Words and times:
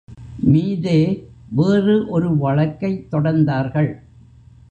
மீதே 0.43 1.01
வேறு 1.49 2.07
ஒரு 2.07 2.29
வழக்கைத் 2.37 3.07
தொடர்ந்தார்கள். 3.11 3.91